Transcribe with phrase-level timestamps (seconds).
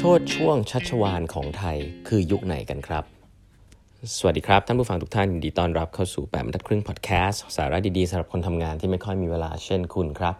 [0.00, 1.76] โชดช่วงชัชวานของไทย
[2.08, 3.04] คือยุคไหนกันครับ
[4.16, 10.34] สวัสดีครับ ท่านผู้ฟังทุกท่านยินดีต้อนรับเข้าสู่แปดบรรทัดครึ่งพอดแคสต์สาระดีๆสำหรับคนทำงานที่ไม่ค่อยมีเวลาเช่นคุณครับ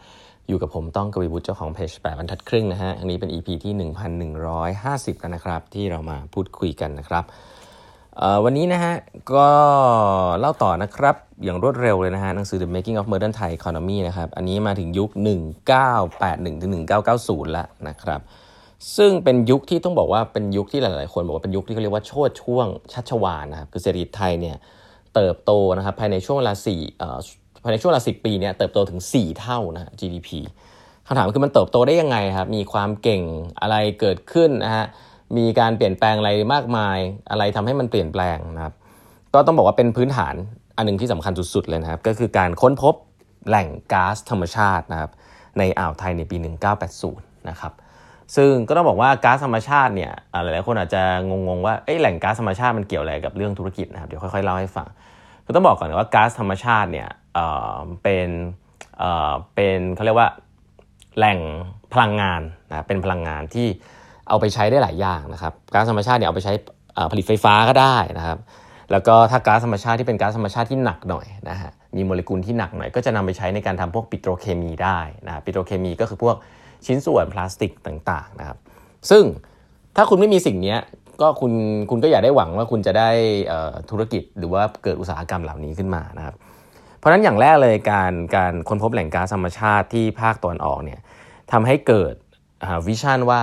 [0.48, 7.24] อยู่กับผมต้องกวีบุตรเจ้าของเพจแปดบรรทัดครึ่งนะฮะอันนี้เป็น EP ที่ 1150 แล้วนะครับ ที่เรามาพูดคุยกันนะครับ
[8.44, 8.94] วันนี้นะฮะ
[9.34, 9.48] ก็
[10.38, 15.10] เล่าต่อนะครับอย่างรวดเร็วเลยนะฮะหนังสือ The Making of Modern Thai Economy นะครับอันนี้มาถึงยุค
[15.82, 16.72] 1981ถึง
[17.16, 18.22] 1990 แล้วนะครับ
[18.96, 24.56] ซึ่งเป็นยุคที่ต้องบอกว่าเป็นยุคที่หลาย ๆ คนบอกว่าเป็นยุคที่เขาเรียกว่าโชดช่วงชัชวานนะครับคือเศรษฐกิจไทยเนี่ย
[25.14, 26.54] เติบโตนะครับภายในช่วงเวลา
[27.08, 30.28] 4ภายในช่วงเวลา10ปีเนี่ยเติบโตถึง 4 เท่านะ GDP
[31.06, 33.22] คำถามคือมันเติบโตได้ยังไงครับ มีความเก่ง
[33.60, 34.86] อะไรเกิดขึ้นนะฮะ
[35.36, 36.98] มีการเปลี่ยนแปลงอะไรมากมาย
[37.30, 38.74] อะไรทำให้มันเปลี่ยนแปลงนะครับ
[39.34, 40.34] ก็ต้องบอกว่าเป็นพื้นฐาน
[40.76, 42.94] อันนึงที่สำคัญสุด ๆ เลยนะครับ ก็คือการค้นพบ
[43.48, 45.10] แหล่งก๊าซธรรมชาตินะครับ
[45.58, 46.36] ในอ่าวไทยในปี
[46.92, 47.72] 1980 นะครับ
[48.36, 50.12] ซึ่งก็ต้องบอกว่าก๊าซธรรมชาติเนี่ย
[50.42, 54.86] หลายๆคนอาจจะงงๆว่าแหล่งก๊าซธรรมชาติมันเกี่ยวอะไรกับเรื่องธุรกิจนะครับเดี๋ยวค่อยๆเล่าให้ฟัง
[55.46, 57.08] ก็ต้องบอกก่อนว่าก๊าซธรรมชาติเนี่ย
[58.02, 58.28] เป็น
[59.54, 60.28] เป็นเขาเรียกว่า
[61.16, 61.38] แหล่ง
[61.92, 63.66] พลังงานนะเป็นพลังงานที่
[64.28, 66.54] เอาไปใช้ได้หลายอย่างนะครับก๊าซธรรมชาติเนี่ยเอาไปใช้
[67.12, 68.38] ผลิตไฟฟ้าก็ได้นะครับ
[68.90, 76.36] แล้วก็ถ้าก๊าซธรรมชาติที่เป็นก๊าซธรรมชาติที่หนักหน่อยนะฮะมีโมเลกุลที่หนักหน่อยก็จะนำไปใช้ในการทำพวกปิโตรเคมีได้นะปิโตรเคมีก็คือพวก
[76.86, 78.58] ชิ้นส่วนพลาสติกต่างๆนะครับ
[79.10, 79.24] ซึ่ง
[79.96, 80.76] ถ้าคุณไม่มีสิ่งนี้
[81.20, 81.52] ก็คุณ
[81.90, 83.10] คุณก็อย่าได้หวังว่าคุณจะได้
[83.90, 86.34] ธุรกิจหรือว่าเกิดอุตสาหกรรมเหล่านี้ขึ้นมานะครับ
[86.98, 91.00] เพราะนั้นอย่างแรกเลยการการค้นพบแหล่งก๊าซธรรมชาติที่ภาคตะวันออกเนี่ย
[91.52, 92.14] ทำให้เกิด
[92.86, 93.42] วิชั่นว่า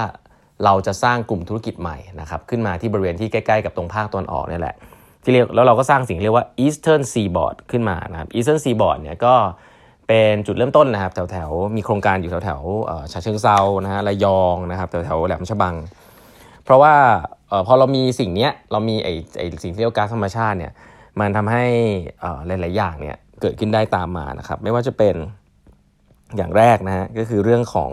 [0.66, 4.76] เราจะสร้างกลุ่มธุรกิจใหม่นะครับขึ้นมาที่บริเวณที่ใกล้ๆกับตรงภาคตะวันออกนี่แหละ
[5.24, 15.76] ที่เรียกแล้วเราก็สร้างสิ่งเรียกว่า Eastern Seaboard ขึ้นมานะครับ Eastern Seaboard เนี่ยก็เเป็นจุดเริ่มต้นนะครับ แถวๆมีโครงการอยู่แถวๆฉะเชิงเซานะฮะระยองนะครับแถวๆแหลมฉบัง
[16.64, 16.94] เพราะว่า
[17.68, 20.74] พอเรามีสิ่งนี้เรามีไอ้ไอ้สิ่งที่เรียกก๊าซธรรมชาติเนี่ย
[21.20, 21.66] มันทำให้
[22.48, 25.16] หลาย ๆ อย่างเนี่ยเกิดขึ้นได้ตามมานะครับ ไม่ว่าจะเป็น
[26.38, 27.92] อย่างแรกนะฮะก็คือเรื่องของ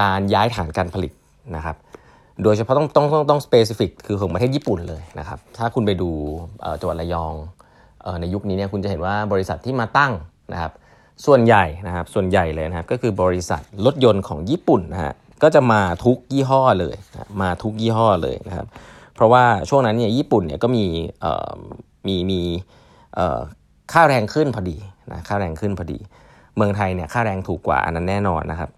[0.00, 1.12] การย้ายฐานการผลิต
[1.56, 1.76] นะครับ
[2.42, 6.10] โดยเฉพาะต้องต้องต้องต้องสเปซิฟิกคือของประเทศญี่ปุ่นเลยนะครับ ถ้าคุณไปดู
[6.80, 7.32] จังหวัดระยอง
[8.20, 10.12] ในยุคนี้เนี่ยคุณจะเห็นว่าบริษัทที่มาตั้ง
[10.52, 10.72] นะครับ
[11.26, 15.12] ส่วนใหญ่นะครับส่วนใหญ่เลยนะครับก็คือบริษัทรถยนต์ของญี่ปุ่นนะฮะ
[15.42, 18.66] ก็จะมาทุกยี่ห้อเลยนะมาทุกยี่ห้อเลยนะครับ
[19.14, 20.84] เพราะว่าช่วงนั้นเนี่ยญี่ปุ่นเนี่ยก็มี
[22.06, 22.40] มีมี
[23.92, 24.76] ค่าแรงขึ้นพอดี
[25.10, 25.98] นะค่าแรงขึ้นพอดี
[26.56, 28.70] เมืองไทยเนี่ยค่าแรงถูกกว่าอันนั้นแน่นอนนะครับ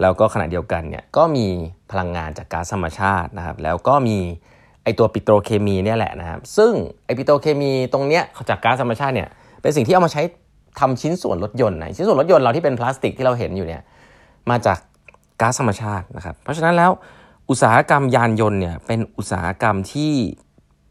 [0.00, 1.46] แล้วก็ขณะเดียวกันเนี่ยก็มี
[1.90, 4.18] พลังงานจากก๊าซธรรมชาตินะครับแล้วก็มี
[4.84, 6.72] ไอตัวปิโตรเคมีเนี่ยแหละนะครับซึ่ง
[7.06, 9.28] ไอปิโตรเคมีตรงเนี้ยจากก๊าซธรรมชาติเนี่ย
[9.62, 10.22] เป็นสิ่งที่เอามาใช้
[10.80, 13.82] ทำชิ้นส่วนรถยนต์นะชิ้นส่วนรถยนต์เราที่เป็นพลาสติกที่เราเห็นอยู่เนี่ย
[14.50, 14.78] มาจาก
[15.40, 16.90] ก๊าซธรรมชาตินะครับเพราะฉะนั้นแล้ว
[17.50, 20.12] อุตสาหกรรมยานยนต์เนี่ยเป็นอุตสาหกรรมที่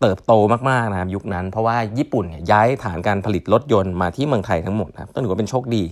[0.02, 0.34] เติบโต
[0.70, 5.84] มากๆนะครับยุคนั้น เพราะว่าญี่ปุ่นเนี่ยย้ายฐานการผลิตรถยนต์มาที่เมืองไทยทั้งหมดนะครับต้องถือว่าเป็นโชคดี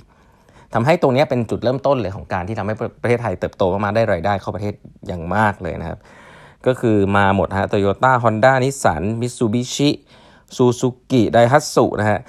[0.74, 4.74] ทำให้ตรงนี้เป็นจุดเริ่มต้นเลยของการที่ทำให้ประเทศไทยเติบโตมาได้รายได้เข้าประเทศ
[5.08, 6.00] อย่างมากเลยนะครับ
[6.68, 9.90] ก็คือมาหมดฮะโตโยต้าฮอนด้านิสสันมิตซูบิชิ
[10.56, 12.20] ซูซูกิไดฮัตสุนะฮะ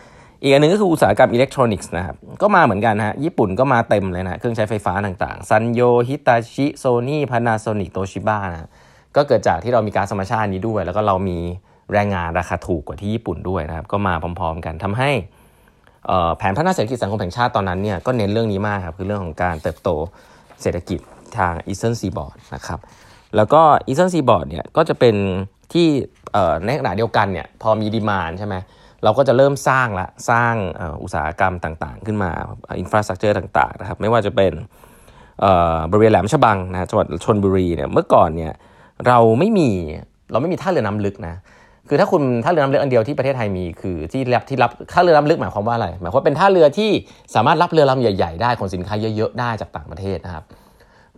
[0.43, 8.69] อีกอันนึงก็คืออุตสาหกรรมอิเล็กทรอนิกส์นะครับ ก็มาเหมือนกันฮะ ญี่ปุ่นก็มาเต็มเลยนะ เครื่องใช้ไฟฟ้าต่างๆซันโยฮิตาชิโซนี่พานาโซนิกโตชิบ้านะ
[9.17, 11.39] ก็เกิดจากที่เรามีการธรรมชาตินี้ด้วย แล้วก็เรามี
[11.93, 15.11] แรงงานราคาถูกกว่าที่ญี่ปุ่นด้วยนะครับ ก็มาพร้อมๆกันทำให้
[16.37, 19.89] แผนพัฒนาเศรษฐกิจสังคมแห่งชาติตอนนั้นเนี่ยก็เน้นเรื่องนี้มากครับคือเรื่องของการเติบโต
[20.63, 21.01] เศรษฐกิจ
[21.39, 22.79] ทาง Eastern Seaboard นะครับ
[23.37, 25.17] แล้วก็ Eastern Seaboard เนี่ยก็จะเป็น
[25.73, 25.87] ที่
[26.65, 28.55] ในขณะเดียวกันเนี่ยพอมีดีมานใช่ไหม
[29.05, 30.55] เราก็จะเริ่มสร้างละสร้าง
[31.03, 32.31] อุตสาหกรรมต่างๆ ขึ้นมา
[32.81, 34.53] อินฟราสตรักเจอร์ต่างๆนะครับไม่ว่าจะเป็น
[35.91, 38.53] บริเวณแหลมฉบังนะจังหวัดชนบุรีเนี่ยเมื่อก่อนเนี่ย
[39.07, 39.71] เราไม่มี
[40.33, 41.35] เราไม่มีท่าเรือน้ำลึกนะ
[41.89, 46.91] คือถ้าคุณท่าเรือน้ำลึกอันเดียวที่ประเทศไทยมีคือที่รับที่รับท่าเรือน้ำลึกหมายความว่าอะไรหมายความว่าเป็นท่าเรือที่
[47.35, 50.45] สามารถรับเรือลำใหญ่ ๆ ได้ของสินค้าเยอะๆได้จากต่างประเทศนะครับ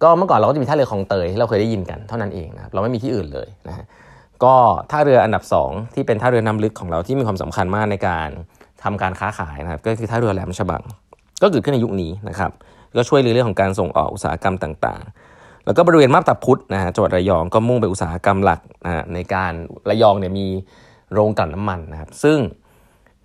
[0.02, 3.86] ก็เมื่อก่อนเราก็จะมีท่าเรือของเตยที่เราเคยได้ยินกันเท่านั้นเองนะครับเราไม่มีที่อื่นเลยนะฮะ
[4.44, 4.54] ก็
[4.90, 8.28] ท่าเรืออันดับ 2 ที่เป็นท่าเรือน้ำลึกของเราที่มีความสำคัญมากในการ
[8.84, 10.82] ทำการค้าขายนะครับก็คือท่าเรือแหลมฉบัง
[11.42, 12.50] ก็เกิดขึ้นในยุคนี้นะครับ
[12.96, 19.52] ก็ช่วยเรื่องของการส่งออกอุตสาหกรรมต่างๆ แล้วก็บริเวณมาบตาพุธนะฮะจังหวัดระยองก็มุ่งไปอุตสาหกรรมหลักนะในการ
[19.90, 20.46] ระยองเนี่ยมี
[21.12, 22.38] โรงกลั่นน้ามันนะครับซึ่ง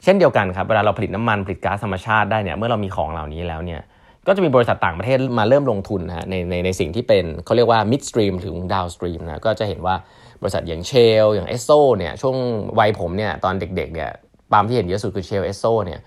[0.03, 3.81] เช่นเดียวกันครับเวลาเราผลิตน้ำมันผลิตก๊าซธรรมชาติได้เนี่ยเมื่อเรามีของเหล่านี้แล้วเนี่ย
[4.27, 9.95] ก็จะมีบริษัทต่างประเทศมาเริ่มลงทุนนะในในในสิ่งที่เป็นเขาเรียกว่า midstream ถึง downstream นะก็จะเห็นว่า
[10.41, 10.93] บริษัทอย่างเช
[11.23, 12.35] ลอย่างเอสโซเนี่ยช่วง
[12.79, 14.09] วัยผมเนี่ยตอนเด็กๆเนี่ย
[14.51, 15.99] ปามที่เห็นเยอะสุดคือเชลเอสโซเนี่ย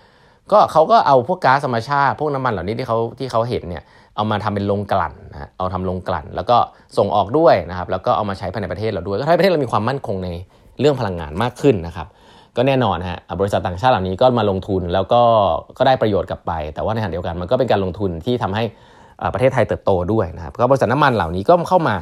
[0.53, 3.83] ก็เขาก็เอาพวกก๊าซธรรมชาติ พวกน้ำมันเหล่านี้ที่เขาที่เขาเห็นเนี่ย
[4.17, 6.57] เอามาทำเป็นโรงกลั่นนะเอาทำโรงกลั่น แล้วก็
[6.99, 10.29] ส่งออกด้วยนะครับแล้วก็เอามาใช้ภายในประเทศเราด้วยก็ทำให้ประเทศเรามีความมั่นคงใน
[10.81, 12.07] เรื่องพลังงานมากขึ้นนะครับ
[12.57, 15.23] ก็แน่นอนฮะบริษัทต่างชาติเหล่านี้ก็มาลงทุนแล้วก็
[15.79, 18.65] ก็ได้ประโยชน์กลับไป แต่ว่าในขณะเดียวกันมันก็เป็นการลงทุนที่ทำให้
[19.35, 21.97] ประเทศไทยเติบโตด้วยนะครับก็บริษัทน้ำมันเหล่านี้ก็เข้ามา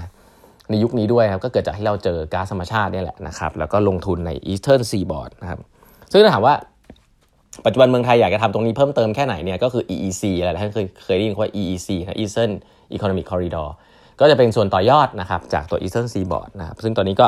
[0.71, 5.61] ในยุคนี้ด้วยครับก็เกิดจากที่เราเจอก๊าซธรรมชาตินี่แหละนะครับแล้วก็ลงทุนใน Eastern Seaboard นะครับ
[6.13, 6.55] ซึ่งถ้าถามว่า
[7.65, 12.53] ปัจจุบันเมืองไทยอยากจะทำตรงนี้เพิ่มเติมแค่ไหนเนี่ยก็คือ EEC อะไรท่านเคยเคยได้ยินว่า EEC นะ Eastern
[12.97, 13.69] Economic Corridor
[14.21, 17.27] ก็จะเป็นส่วนต่อยอดนะครับจากตัว Eastern Seaboard นะครับซึ่งตอนนี้ก็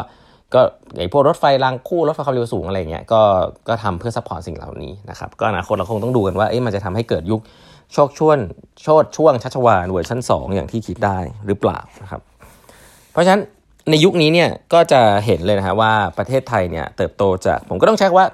[0.54, 0.60] ก็
[0.98, 3.22] ไอ้พวกรถไฟรางคู่รถไฟความเร็วสูงอะไรเงี้ยก็
[3.68, 7.40] ก็ทำเพื่อ support สิ่งเหล่านี้นะครับก็อนาคตเราคงต้องดูกันว่าเอ๊ะมันจะทำให้เกิดยุค
[7.92, 8.38] โชคช่วง
[8.82, 12.20] โชดช่วงชัชวาลเวอร์ชัน2 อย่างที่คิดได้หรือเปล่านะครับ
[13.12, 13.42] เพราะฉะนั้น
[13.90, 18.26] ในยุคนี้เนี่ยก็จะเห็นเลยนะฮะว่าประเทศไทยเนี่ยเติบโตจากผมก็ต้องใช้ว่า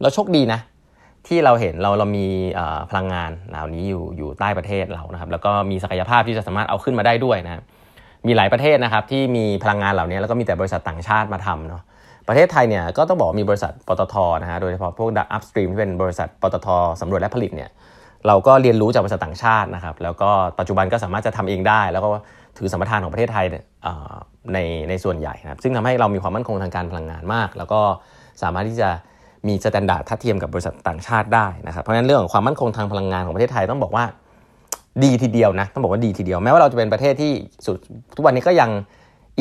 [0.00, 0.60] เราโชคดีนะ
[1.26, 2.26] ที่เราเห็นเราเรามี
[2.90, 7.62] พลังงานเหล่านี้อยู่อยู่ใต้ประเทศเรานะครับแล้วก็มีศักยภาพที่จะสามารถเอาขึ้นมาได้ด้วยนะ
[8.26, 11.82] มีหลายประเทศนะครับที่มีพลังงานเหล่านี้แล้วก็มีแต่บริษัทต่างชาติมาทำเนาะ
[12.28, 16.68] ประเทศไทยเนี่ยก็ต้องบอกมีบริษัทปตทนะฮะโดยเฉพาะพวกด้าน upstream ที่เป็นบริษัทปตท
[17.00, 17.70] สำรวจและผลิตเนี่ย
[18.26, 22.08] เราก็เรียนรู้จากบริษัทต่างชาตินะครับแล้วก็ปัจจุบันก็สามารถจะทำเองได้ แล้วก็
[22.58, 23.46] ถือสัมปทานของประเทศไทย
[24.52, 27.80] ในในส่วนใหญ่นะครับซึ่งทำให้เรามีความมั่นคงทางการพลังงานมาก แล้วก็
[28.42, 28.88] สามารถที่จะ
[29.48, 34.04] มี standard ทัดเทียมกับบริษัทต่างชาติได้นะครับเพราะฉะนั้นเรื่องของความมั่นคงทางพลังงานของประเทศไทยต้องบอกว่า
[35.02, 37.32] ดีทีเดียวนะ ต้องบอกว่าดีทีเดียว แม้ว่าเราจะเป็นประเทศที่
[37.66, 37.78] สุด
[38.16, 38.70] ทุกวันนี้ก็ยัง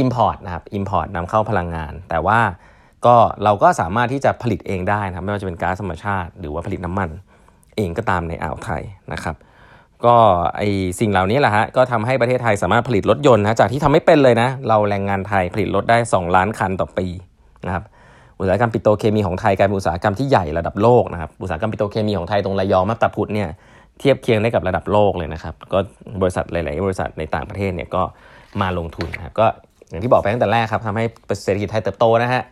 [0.03, 2.39] Import นะครับ Import นำเข้าพลังงาน แต่ว่า
[3.05, 7.09] ก็เราก็สามารถที่จะผลิตเองได้นะครับไม่ว่าจะเป็นก๊าซธรรมชาติ หรือว่าผลิตน้ำมัน
[7.77, 8.81] เองก็ตามในอ่าวไทย
[9.13, 9.35] นะครับ
[10.05, 10.15] ก็
[10.57, 10.61] ไอ
[10.99, 17.07] สิ่งเหล่านี้แหละฮะก็ทำให้ประเทศไทยสามารถผลิตรถยนต์นะจากที่ทำไม่เป็นเลยนะ เราแรงงานไทยผลิตรถได้ 2 ล้านคันต่อปี
[17.65, 17.83] นะครับ
[18.39, 23.49] อุตสาหกรรมปิโตรเคมีของไทยกลายเป็นอุตสาหกรรมที่ใหญ่ระดับโลกนะครับอุตสาหกรรมปิโตรเคมีของไทยตรงระยองมัตตพุทธเนี่ย
[23.99, 25.79] เทียบเคียงได้กับระดับโลกเลยนะครับ ก็
[26.21, 28.03] บริษัทหลาย ๆ บริษัทในต่างประเทศเนี่ยก็
[28.61, 29.47] มาลงทุนนะครับก็
[29.89, 31.05] อย่างที่บอกไปตั้งแต่แรกครับทำให้
[31.43, 32.43] เศรษฐกิจไทยเติบโตนะฮะ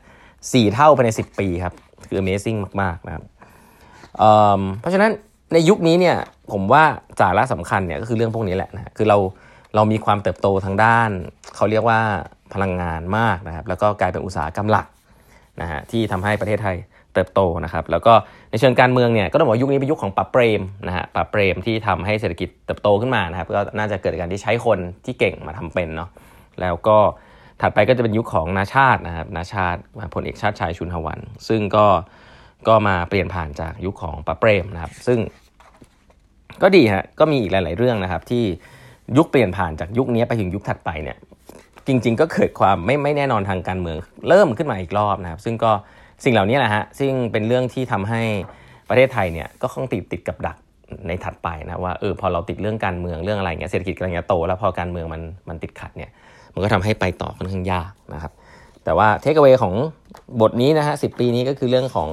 [0.53, 1.73] สี่เท่าภายใน 10 ปีครับ
[2.07, 3.23] คือ Amazing มาก ๆ นะครับ
[4.17, 5.11] เเพราะฉะนั้น
[5.53, 6.15] ในยุคนี้เนี่ย
[6.51, 6.83] ผมว่า
[7.19, 9.17] สาระสำคัญเนี่ยก็คือเรื่องพวกนี้แหละนะคือเรา
[9.75, 11.09] เรามีความเติบโตทางด้าน
[11.55, 11.99] เขาเรียกว่า
[12.53, 14.87] พลังงานมากนะครับ แล้วก็กลายเป็นอุตสาหกรรมหลัก
[15.61, 16.77] นะฮะที่ทำให้ประเทศไทย
[17.13, 18.13] เติบโตนะครับแล้วก็
[18.51, 26.09] ในเชิงการเมืองเนี่ยก็ต้องบอกยุคนี้เป็นยุคของปับเปรมนะฮะปับเปรมที่ทำให้เศรษฐกิจเติบโตขึ้นมานะครับก็น่าจะเกิดการที่ใช้คนที่เก่งมาทำเป็นเนาะ
[26.61, 26.97] แล้วก็
[27.61, 29.79] ถัดไปก็จะเป็นยุคของนาชาตินะครับนาชาติ
[30.13, 31.85] พลเอกชาติชายชุนหวัน ซึ่งก็
[32.67, 35.19] ก็มาเปลี่ยนผ่านจากยุคของปะเปรมนะครับ ซึ่ง
[36.61, 38.43] ก็ดีฮะก็มีอีกหลาย ๆ เรื่องนะครับ ที่
[39.17, 41.17] ยุคเปลี่ยนผ่านจากยุคนี้ไปถึงยุคถัดไปเนี่ย
[41.87, 43.97] จริง ๆ ก็เกิดความไม่ไม่แน่นอนทางการเมือง
[44.27, 45.71] เริ่มขึ้นมาอีกรอบนะครับ ซึ่งก็
[46.23, 48.21] สิ่งเหล่านี้แหละฮะซึ่งเป็นเรื่องที่ทำให้
[48.89, 50.57] ประเทศไทยเนี่ยก็คงติดติดกับดัก
[51.07, 56.11] ในถัดไปนะว่าเออพอเราติดเรื่องการเมืองเรื่องอะไรเงี้ยเศรษฐกิจกำลังจะโต แล้วพอการเมืองมันมันติดขัดเนี่ย
[56.53, 58.31] มันก็ทำให้ไปต่อค่อนข้างยากนะครับ
[58.83, 59.73] แต่ว่าเทคเอาไว้ของ
[60.41, 62.09] บทนี้นะฮะสิปีนี้ก็คือเรื่องของ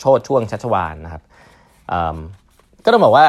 [0.00, 1.22] โชดช่วงชัชวานนะครับ
[2.84, 3.26] ก็ต้องบอกว่า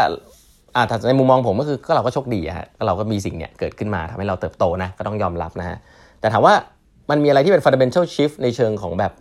[0.75, 5.77] อ่าในมุมมองผมก็คือก็เราก็โชคดีฮะเราก็มีสิ่งเนี้ยเกิดขึ้นมาทำให้เราเติบโตนะก็ต้องยอมรับนะฮะ
[6.19, 6.53] แต่ถามว่า
[7.09, 9.11] มันมีอะไรที่เป็น fundamental shift ในเชิงของแบบ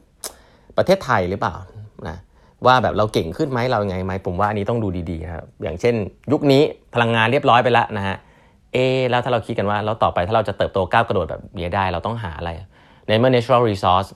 [0.77, 1.55] ประเทศไทยหรือเปล่า
[2.09, 2.17] นะ
[2.67, 5.95] ว่าแบบเราเก่งขึ้นไหมเราไงไหมผมว่าอันนี้ต้องดูดีๆครับอย่างเช่น
[6.33, 6.63] ยุคนี้
[6.95, 8.17] พลังงานเรียบร้อยไปแล้วนะฮะ
[8.73, 8.79] เอ
[9.11, 12.51] แล้วถ้าเราคิดกันว่าแล้วต่อไปถ้าเราจะเติบโตก้าวกระโดดแบบนี้ได้ เราต้องหาอะไร
[13.09, 14.09] ในเมื่อ natural resource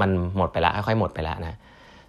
[0.00, 1.58] มันหมดไปแล้วค่อยๆหมดไปแล้วนะ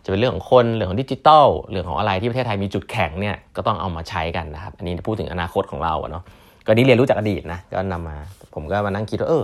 [0.04, 6.24] จะเป็นเรื่องของคนเรื่องของดิจิทัลเรื่องของอะไรที่ประเทศไทยมีจุดแข็งเนี่ยก็ต้องเอามาใช้กันนะครับ อันนี้พูดถึงอนาคตของเราเนาะ
[6.66, 8.16] ก็นี้เรียนรู้จากอดีตนะก็นำมา
[8.54, 9.44] ผมก็มานั่งคิดว่าเออ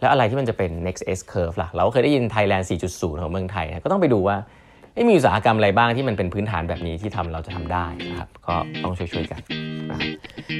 [0.00, 4.36] แล้วอะไรที่มันจะเป็น next S curve ล่ะ เราเคยได้ยิน Thailand 4.0 ของเมืองไทยนะก็ต้องไปดูว่า
[5.08, 9.40] มีอุตสาหกรรมอะไรบ้างที่มันเป็นพื้นฐานแบบนี้ที่ทำเราจะทำได้นะครับ ก็ต้องช่วยๆกัน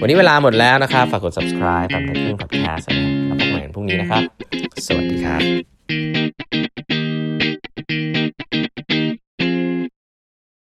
[0.01, 4.23] วันนี้เวลาหมดแล้วนะครับ ฝากกด subscribe ตามในคลื่นพอดแคสต์ะคบแล้วพบกันพรุ่งนี้นะครับ
[4.87, 5.43] สวัสดีครับ